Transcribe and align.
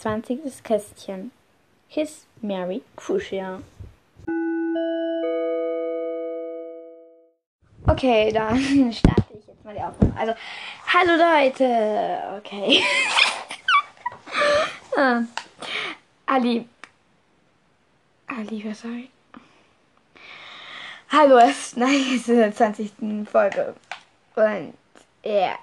20. 0.00 0.62
Kästchen. 0.64 1.30
Kiss 1.90 2.26
Mary 2.40 2.82
Crucia. 2.96 3.60
Okay, 7.86 8.32
dann 8.32 8.58
starte 8.92 9.24
ich 9.38 9.46
jetzt 9.46 9.62
mal 9.62 9.74
die 9.74 9.82
Aufnahme. 9.82 10.14
Also, 10.16 10.34
hallo 10.86 11.16
Leute. 11.16 12.38
Okay. 12.38 12.82
ah. 14.96 15.22
Ali. 16.24 16.66
Ali, 18.26 18.64
was 18.64 18.80
soll 18.80 18.96
ich? 18.96 19.10
Hallo, 21.10 21.36
es 21.38 21.50
ist 21.50 21.76
nein, 21.76 22.00
es 22.14 22.22
ist 22.22 22.28
in 22.28 22.36
der 22.36 22.54
20. 22.54 22.92
Folge. 23.30 23.74
Und 24.36 24.74
ja. 25.24 25.30
Yeah. 25.30 25.58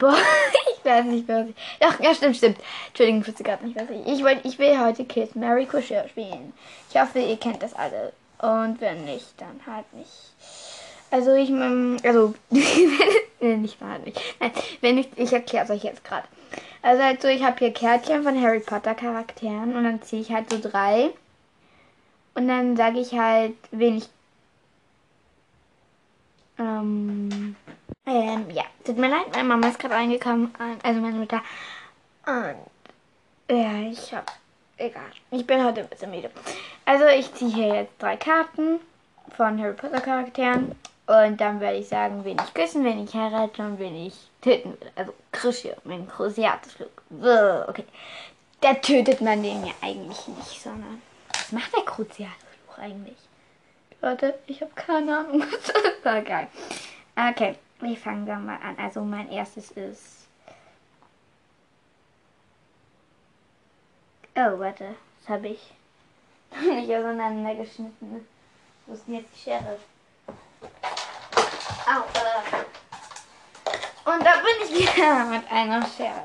Boah, 0.00 0.16
ich 0.76 0.84
weiß 0.84 1.04
nicht, 1.04 1.28
was 1.28 1.48
ich. 1.48 1.54
Doch, 1.78 2.00
ja, 2.00 2.14
stimmt, 2.14 2.36
stimmt. 2.36 2.58
Entschuldigung, 2.88 3.22
ich 3.28 3.44
gerade 3.44 3.66
nicht, 3.66 3.76
was 3.76 3.90
ich. 3.90 4.06
Ich, 4.06 4.24
wollt, 4.24 4.44
ich 4.44 4.58
will 4.58 4.80
heute 4.80 5.04
Kids 5.04 5.34
Mary 5.34 5.66
Cushion 5.66 6.08
spielen. 6.08 6.54
Ich 6.88 7.00
hoffe, 7.00 7.20
ihr 7.20 7.36
kennt 7.36 7.62
das 7.62 7.74
alle. 7.74 8.12
Und 8.38 8.80
wenn 8.80 9.04
nicht, 9.04 9.34
dann 9.36 9.60
halt 9.66 9.92
nicht. 9.92 10.32
Also 11.10 11.34
ich, 11.34 11.52
also, 11.52 12.34
nicht 13.40 13.80
mal 13.80 13.98
nicht. 13.98 14.18
Nein, 14.40 14.52
wenn 14.80 14.98
ich, 14.98 15.08
ich 15.16 15.32
erkläre 15.32 15.64
es 15.64 15.70
euch 15.70 15.84
jetzt 15.84 16.02
gerade. 16.02 16.26
Also 16.82 17.02
halt 17.02 17.20
so, 17.20 17.28
ich 17.28 17.42
habe 17.42 17.58
hier 17.58 17.72
Kärtchen 17.72 18.22
von 18.22 18.40
Harry 18.40 18.60
Potter 18.60 18.94
Charakteren 18.94 19.76
und 19.76 19.84
dann 19.84 20.00
ziehe 20.02 20.22
ich 20.22 20.32
halt 20.32 20.50
so 20.50 20.58
drei. 20.60 21.10
Und 22.34 22.48
dann 22.48 22.76
sage 22.76 23.00
ich 23.00 23.12
halt, 23.12 23.54
wen 23.70 23.98
ich. 23.98 24.08
Ähm, 26.58 27.54
ähm, 28.06 28.50
ja, 28.50 28.64
tut 28.84 28.98
mir 28.98 29.08
leid, 29.08 29.30
meine 29.32 29.48
Mama 29.48 29.68
ist 29.68 29.78
gerade 29.78 29.94
reingekommen, 29.94 30.52
also 30.82 31.00
meine 31.00 31.16
Mutter. 31.16 31.42
Und 32.26 33.56
ja, 33.56 33.90
ich 33.90 34.12
hab. 34.14 34.30
Egal. 34.76 35.10
Ich 35.30 35.46
bin 35.46 35.62
heute 35.62 35.80
ein 35.80 35.88
bisschen 35.88 36.10
müde. 36.10 36.30
Also 36.86 37.06
ich 37.06 37.34
ziehe 37.34 37.52
hier 37.52 37.74
jetzt 37.74 37.92
drei 37.98 38.16
Karten 38.16 38.80
von 39.36 39.60
Harry 39.60 39.74
Potter 39.74 40.00
Charakteren. 40.00 40.74
Und 41.06 41.40
dann 41.40 41.60
werde 41.60 41.78
ich 41.78 41.88
sagen, 41.88 42.24
wen 42.24 42.38
ich 42.42 42.54
küssen, 42.54 42.84
wen 42.84 43.04
ich 43.04 43.12
heirate 43.12 43.62
und 43.62 43.78
wen 43.78 44.06
ich 44.06 44.14
töten 44.40 44.80
will. 44.80 44.90
Also 44.94 45.12
Krische, 45.32 45.76
mein 45.84 46.08
Cruciatusflug. 46.08 47.02
Okay. 47.68 47.84
Da 48.60 48.74
tötet 48.74 49.20
man 49.20 49.42
den 49.42 49.66
ja 49.66 49.72
eigentlich 49.82 50.28
nicht, 50.28 50.62
sondern. 50.62 51.02
Was 51.34 51.52
macht 51.52 51.74
der 51.74 51.84
Cruciatusflug 51.84 52.78
eigentlich? 52.78 53.18
Warte, 54.00 54.38
ich 54.46 54.62
habe 54.62 54.72
keine 54.74 55.18
Ahnung. 55.18 55.40
das 55.50 56.14
ist 56.14 56.26
geil. 56.26 56.48
Okay, 57.16 57.56
wir 57.80 57.96
fangen 57.96 58.26
dann 58.26 58.46
mal 58.46 58.58
an. 58.62 58.76
Also 58.78 59.02
mein 59.02 59.30
erstes 59.30 59.70
ist. 59.72 60.26
Oh, 64.36 64.58
warte. 64.58 64.94
Das 65.20 65.28
habe 65.28 65.48
ich 65.48 65.74
nicht 66.62 66.94
auseinandergeschnitten. 66.94 68.26
Wo 68.86 68.94
ist 68.94 69.06
denn 69.06 69.16
jetzt 69.16 69.34
die 69.34 69.40
Schere? 69.40 69.78
Au, 71.86 72.00
äh. 72.00 72.64
Und 74.04 74.24
da 74.24 74.32
bin 74.34 74.64
ich 74.64 74.88
wieder 74.88 75.24
mit 75.30 75.50
einer 75.50 75.86
Schere. 75.86 76.24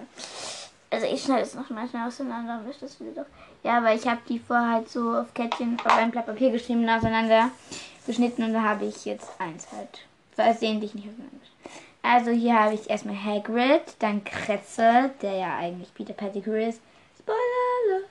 Also 0.90 1.08
ich 1.08 1.22
schneide 1.22 1.42
es 1.42 1.56
noch 1.56 1.70
mal 1.70 1.88
schnell 1.90 2.08
auseinander 2.08 2.60
und 2.60 2.82
das 2.82 3.00
wieder 3.00 3.24
doch. 3.24 3.30
Ja, 3.64 3.84
weil 3.84 3.98
ich 3.98 4.08
habe 4.08 4.22
die 4.30 4.40
vorher 4.40 4.70
halt 4.70 4.90
so 4.90 5.12
auf 5.12 5.34
Kettchen 5.34 5.78
auf 5.80 5.98
ein 5.98 6.12
Blatt 6.12 6.26
Papier 6.26 6.52
geschrieben 6.52 6.88
auseinander 6.88 7.50
geschnitten 8.06 8.44
und 8.44 8.54
da 8.54 8.62
habe 8.62 8.86
ich 8.86 9.04
jetzt 9.06 9.30
eins 9.40 9.68
halt. 9.72 10.06
Versehentlich 10.36 10.94
nicht 10.94 11.08
auseinander. 11.08 11.36
Also 12.04 12.30
hier 12.30 12.60
habe 12.60 12.76
ich 12.76 12.88
erstmal 12.90 13.16
Hagrid, 13.16 13.82
dann 13.98 14.24
Kretze, 14.24 15.12
der 15.24 15.34
ja 15.34 15.58
eigentlich 15.58 15.92
Peter 15.96 16.14
Pettigrew 16.14 16.54
ist. 16.54 16.80
Spoiler 17.18 17.40
alert. 17.88 18.10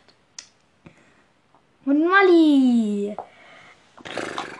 Und 1.85 2.09
Molly. 2.09 3.17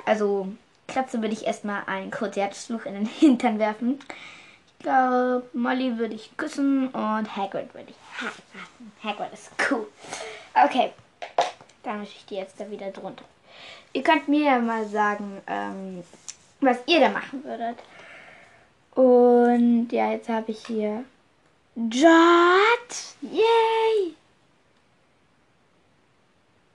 Also 0.07 0.49
Kratze 0.87 1.21
würde 1.21 1.35
ich 1.35 1.47
erstmal 1.47 1.83
einen 1.87 2.13
Kurz-Herzfluch 2.13 2.85
in 2.85 2.95
den 2.95 3.07
Hintern 3.21 3.59
werfen. 3.59 3.99
Ich 4.67 4.85
glaube, 4.85 5.45
Molly 5.53 5.99
würde 5.99 6.15
ich 6.15 6.37
küssen 6.37 6.89
und 6.89 7.37
Hagrid 7.37 7.75
würde 7.75 7.91
ich 7.91 8.21
heiraten. 8.21 8.93
Hagrid 9.03 9.33
ist 9.33 9.51
cool. 9.69 9.89
Okay, 10.55 10.93
dann 11.83 12.01
mische 12.01 12.19
ich 12.19 12.27
die 12.27 12.37
jetzt 12.37 12.61
da 12.61 12.71
wieder 12.71 12.91
drunter. 12.91 13.25
Ihr 13.93 14.03
könnt 14.03 14.29
mir 14.29 14.45
ja 14.45 14.59
mal 14.59 14.87
sagen, 14.87 15.41
ähm, 15.47 16.05
was 16.65 16.79
ihr 16.87 17.01
da 17.01 17.09
machen 17.09 17.45
würdet. 17.45 17.79
Und 18.95 19.89
ja, 19.91 20.13
jetzt 20.13 20.29
habe 20.29 20.53
ich 20.53 20.67
hier 20.67 21.05
Jot. 21.75 23.15
Yay! 23.23 24.15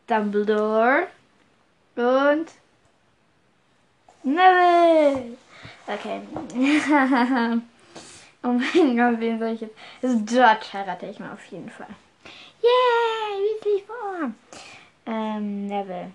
Dumbledore. 0.07 1.07
Und 1.95 2.47
Neville. 4.23 5.37
Okay. 5.87 6.21
oh 8.43 8.47
mein 8.47 8.97
Gott, 8.97 9.19
wen 9.19 9.39
soll 9.39 9.49
ich 9.49 9.61
jetzt? 9.61 9.75
Das 10.01 10.11
ist 10.11 10.27
George 10.27 10.65
heirate 10.73 11.05
ich 11.05 11.19
mal 11.19 11.31
auf 11.33 11.45
jeden 11.45 11.69
Fall. 11.69 11.87
Yay, 12.61 13.41
Weasley 13.41 13.83
vor. 13.87 14.31
Ähm, 15.05 15.67
Neville. 15.67 16.11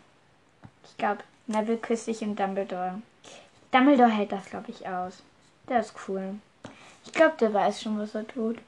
Ich 0.84 0.96
glaube, 0.98 1.22
Neville 1.46 1.78
küsst 1.78 2.04
sich 2.04 2.22
und 2.22 2.38
Dumbledore. 2.38 3.00
Dumbledore 3.74 4.08
hält 4.08 4.30
das, 4.30 4.46
glaube 4.46 4.70
ich, 4.70 4.86
aus. 4.86 5.24
Der 5.68 5.80
ist 5.80 5.94
cool. 6.06 6.36
Ich 7.04 7.12
glaube, 7.12 7.34
der 7.40 7.52
weiß 7.52 7.82
schon, 7.82 7.98
was 7.98 8.14
er 8.14 8.24
tut. 8.24 8.58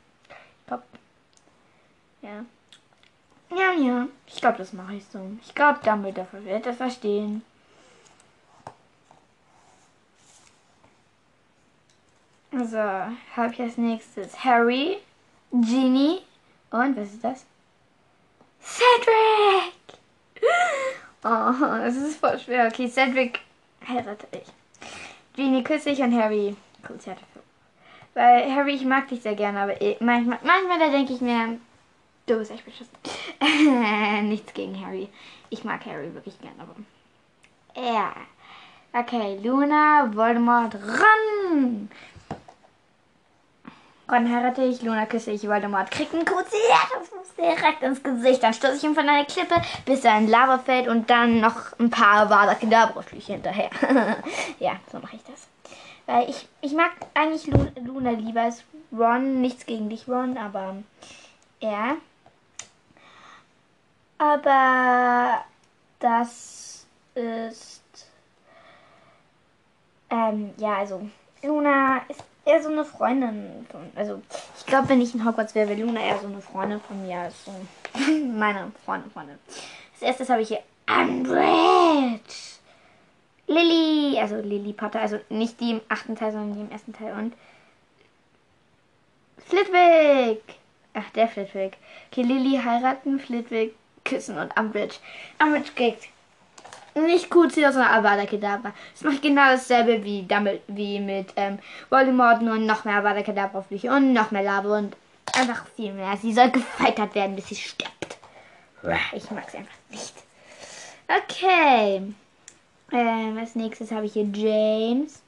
Glaube, 0.66 0.82
ja. 2.22 2.44
Ja, 3.50 3.72
ja. 3.72 4.08
Ich 4.26 4.40
glaube, 4.40 4.58
das 4.58 4.72
mache 4.72 4.96
ich 4.96 5.04
so. 5.06 5.20
Ich 5.42 5.54
glaube, 5.54 5.78
Dumbledore 5.84 6.44
wird 6.44 6.66
das 6.66 6.78
verstehen. 6.78 7.42
So, 12.50 12.76
habe 12.78 13.52
ich 13.52 13.60
als 13.60 13.76
nächstes 13.76 14.42
Harry, 14.42 14.96
Ginny 15.52 16.22
und 16.70 16.96
was 16.96 17.12
ist 17.12 17.22
das? 17.22 17.44
Cedric! 18.60 19.72
Oh, 21.24 21.52
das 21.60 21.96
ist 21.96 22.20
voll 22.20 22.38
schwer. 22.38 22.68
Okay, 22.68 22.88
Cedric 22.88 23.40
heirate 23.88 24.28
ich. 24.30 24.46
Ginny 25.36 25.62
küsse 25.62 25.90
ich 25.90 26.00
und 26.00 26.14
Harry 26.14 26.56
Konzerte. 26.86 27.22
Weil 28.14 28.50
Harry, 28.54 28.74
ich 28.74 28.84
mag 28.84 29.08
dich 29.08 29.20
sehr 29.20 29.34
gerne, 29.34 29.60
aber 29.60 29.80
ich, 29.80 30.00
manchmal, 30.00 30.38
manchmal 30.42 30.78
da 30.78 30.88
denke 30.88 31.12
ich 31.12 31.20
mir, 31.20 31.58
du 32.26 32.38
bist 32.38 32.50
echt 32.50 32.64
beschissen. 32.64 32.96
Nichts 34.28 34.54
gegen 34.54 34.80
Harry. 34.84 35.08
Ich 35.50 35.64
mag 35.64 35.84
Harry 35.84 36.14
wirklich 36.14 36.40
gerne, 36.40 36.56
aber. 36.58 36.74
Ja. 37.76 38.14
Okay, 38.94 39.38
Luna, 39.42 40.10
Voldemort, 40.14 40.74
ran! 40.74 41.90
Ron 44.08 44.32
heirate 44.32 44.62
ich, 44.62 44.82
Luna 44.82 45.06
küsse 45.06 45.32
ich, 45.32 45.48
Voldemort 45.48 45.90
kriegt 45.90 46.14
einen 46.14 46.24
Kuss 46.24 46.44
direkt 47.36 47.82
ins 47.82 48.02
Gesicht. 48.02 48.42
Dann 48.42 48.54
stoße 48.54 48.76
ich 48.76 48.84
ihn 48.84 48.94
von 48.94 49.08
einer 49.08 49.24
Klippe, 49.24 49.60
bis 49.84 50.04
er 50.04 50.18
in 50.18 50.28
Lava 50.28 50.58
fällt 50.58 50.88
und 50.88 51.10
dann 51.10 51.40
noch 51.40 51.78
ein 51.78 51.90
paar 51.90 52.30
Vada 52.30 52.54
Kedavra-Flüche 52.54 53.34
hinterher. 53.34 53.70
ja, 54.58 54.76
so 54.90 54.98
mache 54.98 55.16
ich 55.16 55.24
das. 55.24 55.48
Weil 56.06 56.30
ich, 56.30 56.48
ich 56.60 56.72
mag 56.72 56.92
eigentlich 57.14 57.46
Luna 57.84 58.10
lieber 58.10 58.42
als 58.42 58.62
Ron. 58.96 59.40
Nichts 59.40 59.66
gegen 59.66 59.88
dich, 59.88 60.06
Ron, 60.08 60.38
aber 60.38 60.76
ja. 61.60 61.96
Aber 64.18 65.44
das 65.98 66.86
ist. 67.14 67.82
Ähm, 70.08 70.54
ja, 70.58 70.76
also 70.76 71.08
Luna 71.42 72.02
ist 72.08 72.22
eher 72.46 72.62
so 72.62 72.70
eine 72.70 72.84
Freundin 72.84 73.66
von. 73.70 73.90
Also, 73.94 74.22
ich 74.56 74.64
glaube, 74.66 74.88
wenn 74.88 75.02
ich 75.02 75.14
in 75.14 75.26
Hogwarts 75.26 75.54
wäre, 75.54 75.68
wäre 75.68 75.80
Luna 75.80 76.00
eher 76.00 76.18
so 76.18 76.26
eine 76.26 76.40
Freundin 76.40 76.80
von 76.80 77.06
mir 77.06 77.18
als 77.18 77.44
so 77.44 77.52
meine 78.34 78.72
Freundin, 78.84 79.10
Freundin. 79.10 79.38
Als 79.92 80.02
erstes 80.02 80.30
habe 80.30 80.42
ich 80.42 80.48
hier 80.48 80.62
Umbridge. 80.88 82.20
Lily, 83.48 84.18
also 84.18 84.36
Lily 84.36 84.72
Potter, 84.72 85.00
also 85.00 85.18
nicht 85.28 85.60
die 85.60 85.72
im 85.72 85.80
achten 85.88 86.16
Teil, 86.16 86.32
sondern 86.32 86.54
die 86.54 86.60
im 86.60 86.70
ersten 86.70 86.92
Teil. 86.92 87.12
Und 87.12 87.34
der 91.16 91.28
Flitwick. 91.28 91.76
Okay, 92.10 92.22
Lily 92.22 92.60
heiraten, 92.62 93.18
Flitwick 93.18 93.74
küssen 94.04 94.38
und 94.38 94.56
Umbridge. 94.58 94.96
Umbridge 95.42 95.70
kriegt 95.74 96.08
nicht 97.02 97.30
Crucio, 97.30 97.70
sondern 97.70 97.92
Avada 97.92 98.26
Kedavra. 98.26 98.72
Es 98.94 99.02
macht 99.02 99.22
genau 99.22 99.50
dasselbe 99.50 100.02
wie, 100.04 100.24
damit, 100.26 100.62
wie 100.68 100.98
mit 101.00 101.32
ähm, 101.36 101.58
Voldemort, 101.90 102.42
nur 102.42 102.56
noch 102.56 102.84
mehr 102.84 102.96
Avada 102.96 103.22
Kedavra 103.22 103.62
Flüche 103.62 103.90
und 103.90 104.12
noch 104.12 104.30
mehr 104.30 104.42
Lava 104.42 104.78
und 104.78 104.96
einfach 105.34 105.66
viel 105.76 105.92
mehr. 105.92 106.16
Sie 106.16 106.32
soll 106.32 106.50
gefeitert 106.50 107.14
werden, 107.14 107.36
bis 107.36 107.48
sie 107.48 107.56
stirbt. 107.56 108.16
Ich 109.12 109.30
mag 109.30 109.50
sie 109.50 109.58
einfach 109.58 109.72
nicht. 109.90 110.14
Okay. 111.08 112.14
Ähm, 112.92 113.38
als 113.38 113.54
nächstes 113.54 113.90
habe 113.90 114.06
ich 114.06 114.12
hier 114.12 114.28
James. 114.32 115.22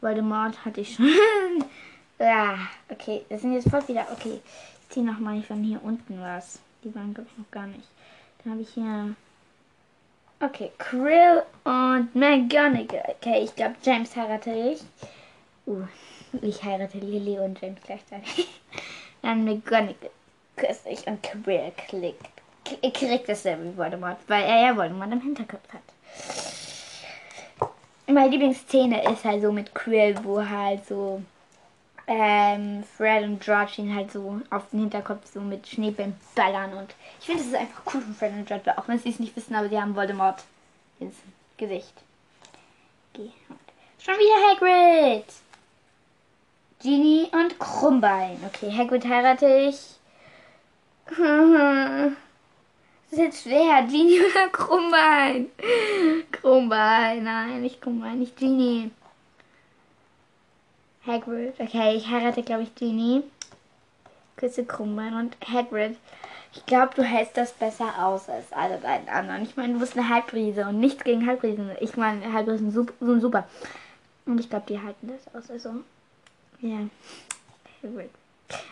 Voldemort 0.00 0.64
hatte 0.64 0.80
ich 0.80 0.94
schon. 0.94 1.06
ja, 2.18 2.58
okay. 2.88 3.24
Das 3.28 3.42
sind 3.42 3.54
jetzt 3.54 3.68
voll 3.68 3.86
wieder. 3.88 4.06
Okay. 4.12 4.40
Ich 4.82 4.94
ziehe 4.94 5.04
nochmal 5.04 5.42
von 5.42 5.62
hier 5.62 5.82
unten 5.82 6.20
was. 6.20 6.58
Die 6.82 6.94
waren, 6.94 7.12
glaube 7.12 7.28
ich, 7.30 7.38
noch 7.38 7.50
gar 7.50 7.66
nicht. 7.66 7.88
Dann 8.42 8.52
habe 8.54 8.62
ich 8.62 8.70
hier. 8.70 9.14
Okay, 10.44 10.70
Krill 10.76 11.42
und 11.64 12.14
McGonagall. 12.14 13.14
Okay, 13.16 13.44
ich 13.44 13.56
glaube, 13.56 13.76
James 13.82 14.14
heirate 14.14 14.50
ich. 14.50 14.82
Uh, 15.66 15.86
ich 16.42 16.62
heirate 16.62 16.98
Lily 16.98 17.38
und 17.38 17.58
James 17.62 17.80
gleichzeitig. 17.82 18.46
Dann 19.22 19.44
McGonagall 19.44 20.10
küsse 20.56 20.90
ich 20.90 21.06
und 21.06 21.22
Krill 21.22 21.72
klickt. 21.88 22.28
Kriegt 22.92 23.26
dasselbe 23.26 23.72
wie 23.72 23.76
Voldemort, 23.76 24.18
weil 24.28 24.44
er 24.44 24.66
ja 24.66 24.76
Voldemort 24.76 25.12
im 25.12 25.22
Hinterkopf 25.22 25.66
hat. 25.72 27.70
Meine 28.06 28.28
Lieblingsszene 28.28 29.02
ist 29.10 29.24
halt 29.24 29.40
so 29.40 29.50
mit 29.50 29.74
Krill, 29.74 30.14
wo 30.24 30.46
halt 30.46 30.86
so 30.86 31.22
ähm, 32.06 32.84
Fred 32.96 33.24
und 33.24 33.40
George 33.40 33.74
ihn 33.78 33.94
halt 33.94 34.12
so 34.12 34.40
auf 34.50 34.68
den 34.70 34.80
Hinterkopf 34.80 35.26
so 35.32 35.40
mit 35.40 35.66
Schneebällen 35.66 36.14
ballern 36.34 36.74
und 36.74 36.94
ich 37.20 37.26
finde, 37.26 37.40
es 37.40 37.48
ist 37.48 37.54
einfach 37.54 37.82
cool 37.92 38.00
von 38.02 38.14
Fred 38.14 38.32
und 38.32 38.46
George, 38.46 38.76
auch 38.76 38.88
wenn 38.88 38.98
sie 38.98 39.10
es 39.10 39.18
nicht 39.18 39.34
wissen, 39.36 39.54
aber 39.54 39.68
sie 39.68 39.80
haben 39.80 39.96
Voldemort 39.96 40.44
ins 41.00 41.16
Gesicht. 41.56 41.94
Okay. 43.12 43.30
Schon 43.98 44.14
wieder 44.14 44.50
Hagrid! 44.50 45.24
Genie 46.82 47.30
und 47.32 47.58
Krummbein. 47.58 48.36
Okay, 48.46 48.70
Hagrid 48.70 49.06
heirate 49.06 49.46
ich. 49.46 49.78
Das 53.10 53.20
ist 53.20 53.26
jetzt 53.26 53.42
schwer. 53.44 53.82
Genie 53.82 54.18
oder 54.20 54.48
Krummbein? 54.48 55.48
Krummbein, 56.32 57.22
nein, 57.22 57.60
nicht 57.60 57.80
Krummbein, 57.80 58.18
nicht 58.18 58.36
Genie. 58.36 58.90
Hagrid. 61.06 61.54
Okay, 61.58 61.96
ich 61.96 62.08
heirate, 62.08 62.42
glaube 62.42 62.62
ich, 62.62 62.74
Genie. 62.74 63.22
Küsse 64.36 64.64
Krummbein 64.64 65.14
und 65.14 65.36
Hagrid. 65.46 65.96
Ich 66.54 66.64
glaube, 66.66 66.92
du 66.94 67.02
hältst 67.02 67.36
das 67.36 67.52
besser 67.52 67.92
aus 67.98 68.28
als 68.28 68.52
alle 68.52 68.78
beiden 68.78 69.08
anderen. 69.08 69.42
Ich 69.42 69.56
meine, 69.56 69.74
du 69.74 69.80
bist 69.80 69.96
eine 69.96 70.08
Halbriese 70.08 70.66
und 70.66 70.78
nichts 70.78 71.02
gegen 71.02 71.26
Halbriesen. 71.26 71.70
Ich 71.80 71.96
meine, 71.96 72.32
Halbriesen 72.32 72.70
sind 72.70 73.20
super. 73.20 73.48
Und 74.26 74.40
ich 74.40 74.48
glaube, 74.48 74.66
die 74.68 74.80
halten 74.80 75.08
das 75.08 75.34
aus. 75.34 75.50
Also, 75.50 75.74
ja. 76.60 76.78
Hagrid. 77.82 78.10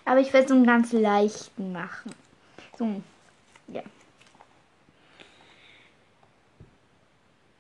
Aber 0.05 0.21
ich 0.21 0.33
werde 0.33 0.49
so 0.49 0.55
einen 0.55 0.67
ganz 0.67 0.93
leichten 0.93 1.73
machen. 1.73 2.13
So, 2.79 3.03
ja. 3.69 3.83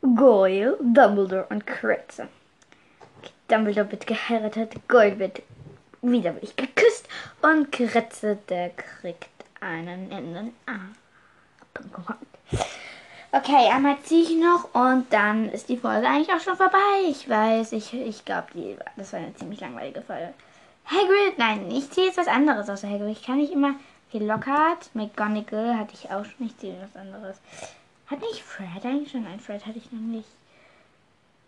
Goyle, 0.02 0.78
Dumbledore 0.80 1.46
und 1.50 1.66
Kretze. 1.66 2.28
Dumbledore 3.52 3.92
wird 3.92 4.06
geheiratet, 4.06 4.88
Goyle 4.88 5.18
wird 5.18 5.42
widerwillig 6.00 6.56
geküsst 6.56 7.06
und 7.42 7.70
Kretze, 7.70 8.38
der 8.48 8.70
kriegt 8.70 9.28
einen 9.60 10.10
in 10.10 10.34
den 10.34 10.52
Arm. 10.64 10.94
Okay, 13.30 13.70
einmal 13.70 13.98
ziehe 14.02 14.22
ich 14.22 14.36
noch 14.36 14.74
und 14.74 15.12
dann 15.12 15.50
ist 15.50 15.68
die 15.68 15.76
Folge 15.76 16.06
eigentlich 16.06 16.32
auch 16.32 16.40
schon 16.40 16.56
vorbei. 16.56 16.78
Ich 17.08 17.28
weiß, 17.28 17.72
ich, 17.72 17.92
ich 17.92 18.24
glaube, 18.24 18.48
das 18.96 19.12
war 19.12 19.20
eine 19.20 19.34
ziemlich 19.34 19.60
langweilige 19.60 20.00
Folge. 20.00 20.32
Hagrid, 20.86 21.38
nein, 21.38 21.70
ich 21.70 21.90
ziehe 21.90 22.06
jetzt 22.06 22.18
was 22.18 22.28
anderes 22.28 22.68
außer 22.68 22.88
Hagrid. 22.88 23.12
Ich 23.12 23.22
kann 23.22 23.36
nicht 23.36 23.52
immer 23.52 23.74
gelockert. 24.10 24.90
McGonagall 24.94 25.78
hatte 25.78 25.94
ich 25.94 26.10
auch 26.10 26.24
schon. 26.24 26.46
Ich 26.46 26.56
ziehe 26.58 26.76
was 26.82 27.00
anderes. 27.00 27.36
Hat 28.06 28.20
nicht 28.20 28.42
Fred 28.42 28.84
eigentlich 28.84 29.10
schon? 29.10 29.24
Nein, 29.24 29.40
Fred 29.40 29.64
hatte 29.64 29.78
ich 29.78 29.92
noch 29.92 30.00
nicht. 30.00 30.28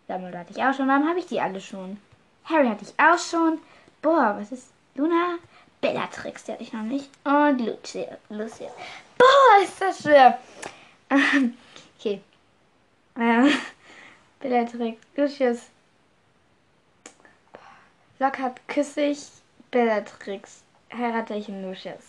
Dumbledore 0.08 0.40
hatte 0.40 0.52
ich 0.52 0.62
auch 0.62 0.74
schon. 0.74 0.88
Warum 0.88 1.08
habe 1.08 1.18
ich 1.18 1.26
die 1.26 1.40
alle 1.40 1.60
schon? 1.60 1.98
Harry 2.44 2.68
hatte 2.68 2.84
ich 2.84 2.94
auch 2.98 3.18
schon. 3.18 3.58
Boah, 4.02 4.36
was 4.38 4.52
ist 4.52 4.72
Luna? 4.94 5.36
Bellatrix, 5.80 6.44
die 6.44 6.52
hatte 6.52 6.62
ich 6.62 6.72
noch 6.72 6.82
nicht. 6.82 7.10
Und 7.24 7.60
Lucia. 7.60 8.18
Lucia. 8.28 8.70
Boah, 9.18 9.62
ist 9.62 9.80
das 9.80 10.02
schwer. 10.02 10.38
okay. 11.98 12.20
Ähm, 13.16 13.50
Bellatrix, 14.40 15.00
Lucius. 15.16 15.68
Lockhart 18.18 18.60
küsse 18.68 19.02
ich. 19.02 19.26
Bellatrix. 19.70 20.62
Heirate 20.92 21.34
ich 21.34 21.48
Lucius. 21.48 22.04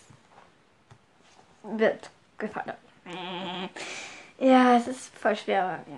Wird 1.64 2.10
gefordert. 2.38 2.78
Ja, 4.40 4.78
es 4.78 4.88
ist 4.88 5.18
voll 5.18 5.36
schwer, 5.36 5.64
aber 5.64 5.92
ja. 5.92 5.98